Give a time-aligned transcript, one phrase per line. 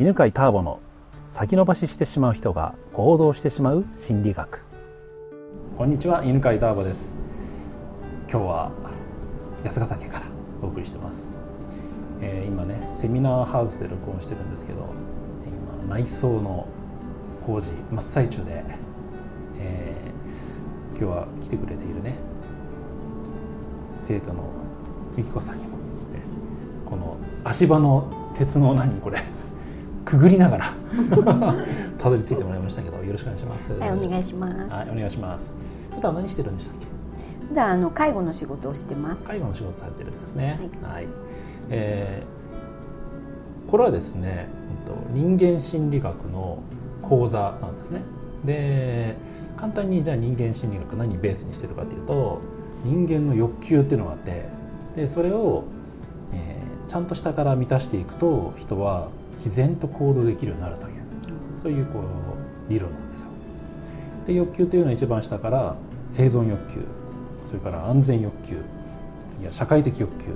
[0.00, 0.80] 犬飼ターボの
[1.28, 4.60] 先延ばししてしまう人が行動してしまう心理学。
[5.76, 7.14] こんにちは犬飼ターボです。
[8.30, 8.72] 今日は
[9.62, 10.24] 安ヶ岳から
[10.62, 11.30] お送りしてます、
[12.22, 14.88] えー、今ねセミナーハウスで録音してるんですけど
[15.86, 16.66] 今内装の
[17.46, 18.64] 工事真っ最中で、
[19.58, 22.16] えー、今日は来てくれているね
[24.00, 24.44] 生徒の
[25.18, 25.64] ゆきこさんに、
[26.86, 29.22] この足場の鉄の何これ。
[30.12, 30.64] くぐりながら
[31.98, 33.72] たどり着いてもらいましたけどよろしくお願いします。
[33.72, 34.56] はい、お願いします。
[34.70, 35.54] はい、お願いします。
[35.94, 36.86] 普段何してるんでしたっけ？
[37.48, 39.26] 普段あの介護の仕事をしてます。
[39.26, 40.60] 介護の仕事されてるんですね。
[40.82, 40.94] はい。
[40.94, 41.06] はい、
[41.70, 44.48] えー、これはですね、
[45.14, 46.58] 人間心理学の
[47.00, 48.02] 講座なんですね。
[48.44, 49.16] で、
[49.56, 52.40] 簡単にじゃあ人間心理学何ベースにしてるかというと、
[52.84, 54.44] 人間の欲求っていうのがあって、
[54.94, 55.64] でそれを、
[56.34, 60.92] えー、ちゃんと下から満たしていくと人は自然と行動できるようになるという
[61.56, 63.28] そういうこう理論なんですよ。
[64.26, 65.76] で欲求というのは一番下から
[66.08, 66.80] 生存欲求
[67.48, 68.56] それから安全欲求
[69.30, 70.26] 次は社会的欲求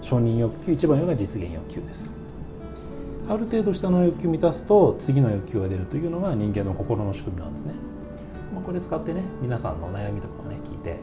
[0.00, 2.18] 承認欲求一番上が実現欲求です。
[3.28, 7.74] ある程度下の欲求を満たすと次の欲求が出るというのが人間の心の仕組みなんですね。
[8.52, 10.98] まあ、これ使ってね皆さんのお悩みとかをね聞いて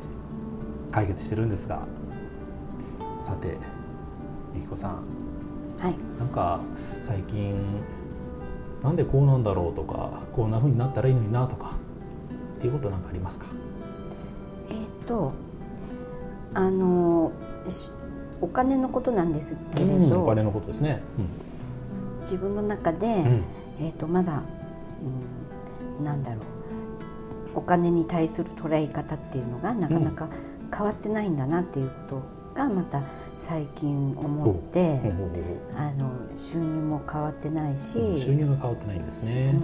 [0.91, 1.83] 解決してるんですが
[3.25, 3.55] さて
[4.55, 5.03] ゆきこさん
[5.79, 6.59] はい、なんか
[7.03, 7.55] 最近
[8.83, 11.75] なんでこうなんだろうとかこんなふうになったらいいのになとか
[12.57, 13.45] っていうことなんかありますか？
[14.69, 15.33] えっ、と
[16.53, 17.31] あの
[18.41, 23.43] お金のことなんですけれど、うん、お金のことですね、うん、自分の中で、うん、
[23.79, 24.41] えっ、とまだ、
[25.99, 26.39] うん、なんだろう。
[27.55, 30.29] お金に対する捉え方っていうのがなかなか
[30.71, 32.21] 変わってないんだなっていうこと
[32.53, 33.01] がまた、
[33.39, 34.99] 最近思って
[35.75, 39.55] あの収入も変わってないし、収入が変わってないんですね、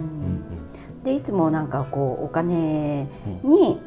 [1.02, 3.06] でいつもなんかこうお金
[3.42, 3.80] に、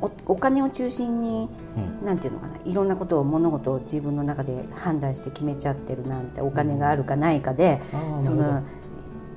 [0.00, 7.80] おお金を中心に、うん、なんていうのかないろんなことを物事を自分の中で判断して決めちゃってるなんてお金があるかないかで、
[8.18, 8.62] うん、その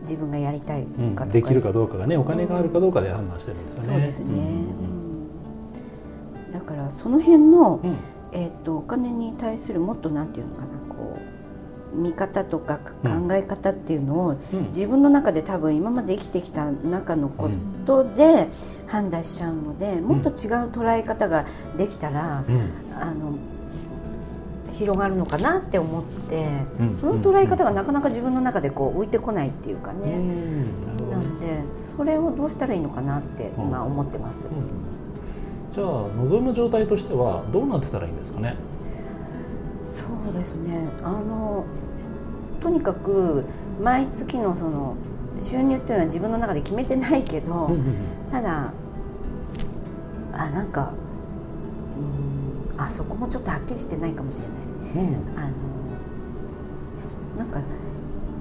[0.01, 0.83] 自分がやりたい
[1.15, 3.93] かとか、できるかどうかがねお金があるかどうかで判断してるんですね。
[3.93, 4.63] そうですね、
[6.51, 7.79] だからその辺の、
[8.37, 11.17] えーと、お金に対するもっとなんていうのかなこ
[11.91, 17.49] う見方とか考え方っていうのを、うん、自分の中で多分今まで生きてきた中のこ
[17.87, 18.49] とで
[18.85, 21.47] 判断しちゃうので、うん、もっと違う捉え方が
[21.77, 22.71] できたら、うん、
[23.01, 23.39] あの
[24.71, 26.51] 広がるのかなって思って、
[27.01, 30.19] その捉え方がなかなか自分の中でこう浮いてこないっていうかね、
[31.09, 31.63] なんで
[31.95, 34.45] それをどうしたらいいのかなって今思ってます。
[35.77, 38.55] じゃあ望む状態としてはどうなってたらいいんですかね？
[39.95, 40.89] そうですね。
[41.03, 41.65] あの
[42.59, 43.45] とにかく
[43.79, 44.95] 毎月のその
[45.37, 47.69] 収入っていうのは自分の中で決めてないけど、
[48.27, 48.73] ただ
[50.33, 50.93] あなんか
[52.75, 55.49] うんあそこもちょっとはっきりしてないかもしれない、うん、あの
[57.37, 57.61] なんか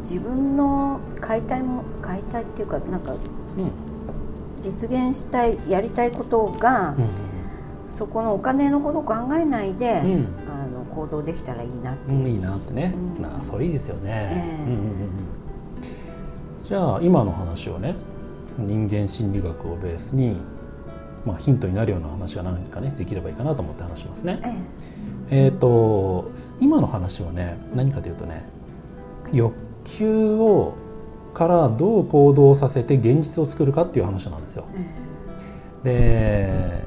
[0.00, 3.18] 自分の買いたいも買いたいっていうかなんか、うん
[4.60, 7.08] 実現したいやりたいことが、うん、
[7.88, 15.10] そこのお金のことを考えないで、うん、あの行動できたらいいなっていう、いいなってね、まあそれいいですよね、えーうんうんうん、
[16.64, 17.94] じゃあ今の話をね
[18.58, 20.36] 人間心理学をベースに、
[21.24, 24.40] まあ、ヒントになるような話が何かねできればいいかなと思って話しますね。
[25.30, 26.30] えー、えーと
[26.60, 28.44] 今の話はね何かというとね
[29.32, 30.74] 欲求を
[31.36, 34.64] からどう行動させて現実を作るかっていう話なんですよ。
[35.82, 36.86] で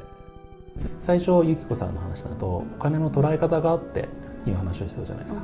[1.02, 4.10] 最初ゆきこさんの話だとお金の捉え方があって
[4.48, 5.42] いう話をしてたじゃないですか。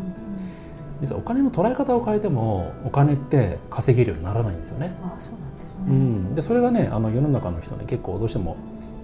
[1.01, 4.95] 実はお金の捉え方を変えてもお金って稼げるようにならないんですよね。
[5.03, 8.57] あそうなんですね、うん、でそれがねあの世の中の人ね結構どうしても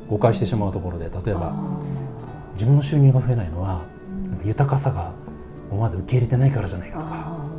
[0.09, 1.53] 誤解してしまうところで例えば
[2.53, 3.83] 自分の収入が増えないのは
[4.44, 5.13] 豊かさが
[5.72, 7.50] まだ受け入れてないからじゃないかとか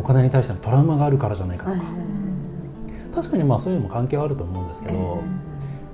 [0.00, 1.82] お金に対してのトラウマがあるからじゃないかとか、
[3.14, 5.22] 確かにまあそういうのも関係はあると思うんですけど、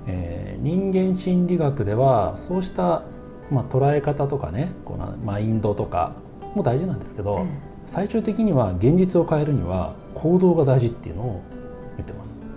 [0.07, 3.03] えー、人間心理学ではそうした、
[3.51, 6.15] まあ、捉え方とかねこのマインドとか
[6.55, 7.45] も大事なんですけど、
[7.85, 11.41] 最終的には現実を変えるには行動が大事っていうのを
[11.97, 12.47] 言ってます。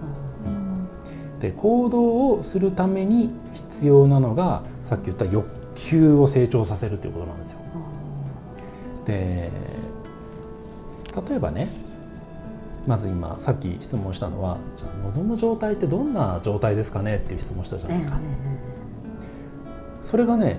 [1.41, 7.59] で行動をするために必要なのがさっき言った欲求を成長させるということなんですよ。
[9.07, 9.51] で
[11.29, 11.69] 例えばね
[12.87, 18.19] まず今さっき質問したのはじゃあ望む状態ってどんな状態ですかねっていう質問したじゃないですか。
[20.03, 20.59] それがね、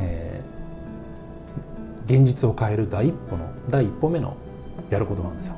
[0.00, 4.36] えー、現実を変える第一歩の第一歩目の
[4.90, 5.54] やることなんですよ。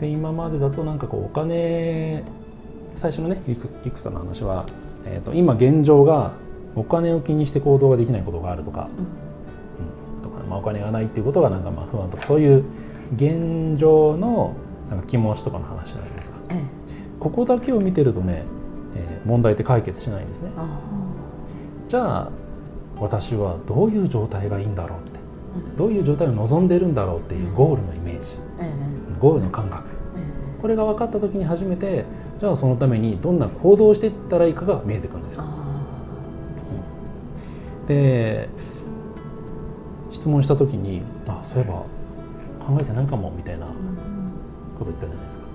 [0.00, 2.22] で今までだとなんかこうお金
[2.94, 4.66] 最初のねいくいくつの話は、
[5.04, 6.34] えーと、今現状が
[6.76, 9.27] お金を気にして行動ができないことがあるとか,、うんとか
[10.48, 12.64] まあ、お金がないっていうことがなんかまあ不安とかそういう
[13.14, 14.54] 現状の
[14.90, 16.38] なんか気持ちとかの話じゃないですか、
[17.20, 18.44] ここだけを見てるとね、
[18.94, 20.50] えー、問題って解決しないんですね。
[21.88, 22.30] じゃあ
[22.98, 25.20] 私はどういう状態がいいんだろうって、
[25.76, 28.30] どういう状態を望んでるんだろうっていうゴールのイメージ、
[29.20, 29.88] ゴールの感覚、
[30.60, 32.04] これが分かった時に初めて
[32.40, 35.44] じゃあそのためにどんな行動をしていったらいいかが見えてくるんですよ。
[37.86, 38.48] で
[40.18, 41.84] 質問した時にあそういえば
[42.64, 45.48] 考えてないかもみたいなこと言ったじゃないですか。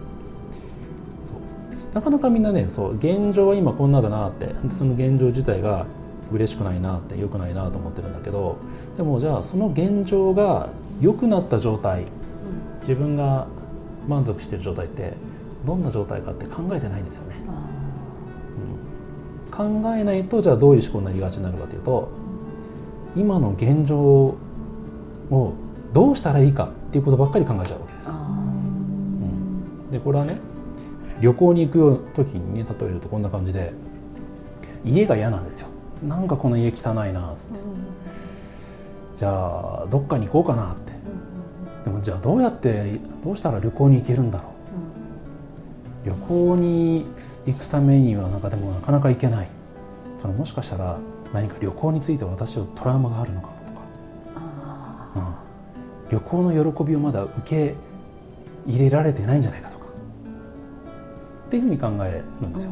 [1.93, 5.85] なかなかみんなねそう現状は今こんなだなってその現状自体が
[6.31, 8.57] 嬉しくないなって良くないなと思ってるんだけど
[8.97, 10.69] でもじゃあその現状が
[10.99, 12.05] 良くなった状態
[12.81, 13.47] 自分が
[14.07, 15.13] 満足してる状態って
[15.67, 17.35] どんな状態かって考えてないんですよね。
[19.53, 22.09] うん、考えないとじゃあどういう思考になりがちになるかというと
[23.15, 24.35] 今の現状
[25.29, 25.53] を
[25.93, 28.09] どうしたらいいかっていうことばっかり考えちゃうわけです。
[28.09, 30.39] うん、でこれはね
[31.21, 33.73] 旅行に行く時にね例えるとこんな感じで
[34.83, 35.67] 家が嫌なんですよ。
[36.07, 40.91] なんかこの家汚いなっつって、うん、じゃあどっかに行こうかなって、
[41.77, 44.49] うん、でもじゃあどうやってどうしたら旅行に行けるんだろ
[46.03, 47.05] う、旅行に
[47.45, 49.47] 行くためにはなんかでもなかなか行けない。
[50.19, 50.97] そのもしかしたら
[51.33, 53.53] 何か旅行について私はトラウマがあるのかも
[56.13, 57.75] 旅行の喜びをまだ受け
[58.67, 59.85] 入れられてないんじゃないかとか。
[61.47, 62.71] っていうふうに考えるんですよ。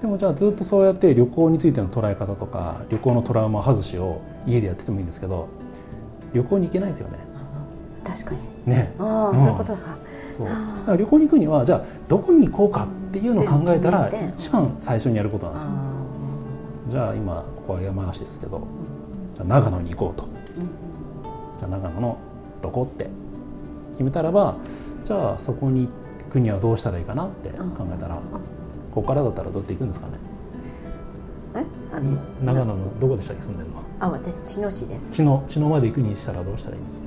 [0.00, 5.48] でもじゃあずっとそうやって旅行についての捉え方とか旅行のトラウマ外しを家でやっててもいいんですけど
[6.32, 7.18] 旅行に行けないですよね。
[8.04, 8.30] 確か
[8.66, 8.72] に。
[8.72, 8.94] ね。
[8.98, 9.98] ああ、うん、そういうことか。
[10.38, 10.46] そう。
[10.46, 15.68] だから旅行に行くにはじゃあどこに行こうかっていうのを考えたら一番最初にやることなんですよ。
[16.90, 18.66] じゃあ今ここは山梨ですけど
[19.34, 20.26] じゃあ長野に行こうと、
[21.58, 22.18] じゃあ長野の
[22.62, 23.08] どこって
[23.92, 24.56] 決めたらば
[25.04, 25.88] じゃあそこに
[26.24, 27.64] 行くにはどうしたらいいかなって考
[27.94, 28.22] えたら、こ
[29.02, 30.12] こからだったらどうやって行くんですかね。
[31.56, 31.64] え？
[31.96, 32.18] あの？
[32.44, 35.10] 長野のどこでしたっけ住んでるのあ私茅野市です。
[35.10, 37.00] 茅野茅野まで行くにしたらどうしたらいいんです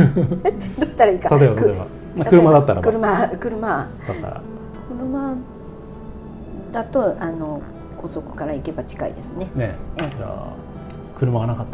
[0.00, 0.14] かね。
[0.80, 1.28] どうしたらいいか。
[1.38, 1.86] 例えば例えば。
[2.24, 3.68] 車だったら車車。
[4.08, 4.42] だったら。
[4.88, 5.34] 車
[6.72, 7.62] だとあの
[7.96, 9.48] 高速から行けば近いですね。
[9.54, 9.76] ね。
[9.96, 10.52] えじゃあ
[11.16, 11.66] 車がなかっ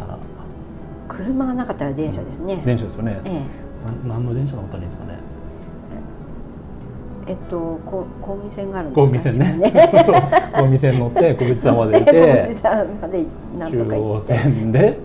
[1.07, 3.41] 車がなかったら電車ですね、電車ですよね、ええ、
[4.07, 5.19] 何の電車乗ったらいいですかね
[7.27, 9.73] えっと、こ小海線があるんですか、ね、ね。
[10.53, 12.55] 小海線乗って小口さんまで行って。
[13.67, 14.99] 中央線で。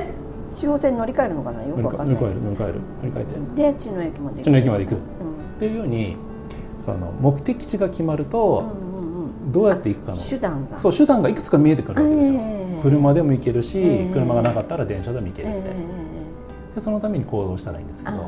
[0.54, 2.16] 中央線乗り換えるのかな、よくわかんない。
[2.16, 3.24] 乗り換える、乗り換える、乗り換え
[3.60, 3.72] て。
[3.72, 4.42] で、知野駅まで。
[4.42, 4.92] 知野駅まで行く。
[4.94, 5.00] うん、っ
[5.58, 6.16] ていうように。
[6.78, 8.62] その目的地が決まると。
[9.52, 10.16] どうやって行くかの。
[10.16, 10.78] 手段が。
[10.78, 12.40] そう、手段がいくつか見えてくるわけですよ。
[12.82, 15.70] 車でも行けるし、車がなかったら電車でも行けるって。
[16.74, 18.26] で、そのために行動したらいいんですけど。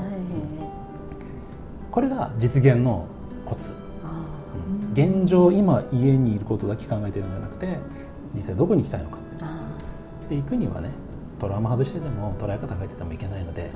[1.90, 3.06] これが実現の
[3.44, 3.72] コツ、
[4.04, 7.78] うん、現状今家にいることだけ考えてるんじゃなくて
[8.34, 9.18] 実際どこに行きたいのか
[10.28, 10.90] で行くにはね
[11.40, 13.70] トラウマ外してでも捉え方変えててもいけないので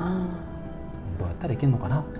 [1.18, 2.18] どうやったらいけるのかなって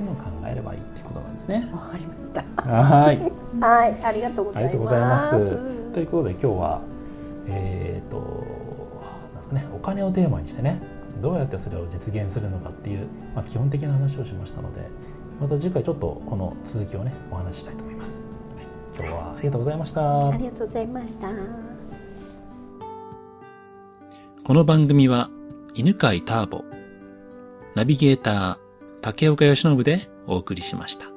[0.00, 1.70] いうのを考えればいいっていうことなんですね。
[1.72, 2.44] わかりました。
[2.56, 3.32] はい。
[3.60, 4.72] はい、ありがとうございます。
[4.72, 5.83] ありがとうございます。
[5.94, 6.82] ということで今日は
[7.46, 8.18] えっ、ー、と
[9.34, 10.82] なんかねお金をテーマにしてね
[11.22, 15.14] どうやってそれを実現するのかっていうまあ基本的な話をしましたので。
[15.40, 18.24] また次回ちょっとこの続きをねお話ししたいと思います、
[18.56, 18.64] はい、
[18.96, 20.28] 今日はありがとうございました。
[20.28, 21.28] ありがとうございました。
[24.44, 25.30] この番組は
[25.74, 26.64] 犬飼ターボ
[27.74, 28.56] ナビゲーター
[29.00, 31.13] 竹岡由伸でお送りしました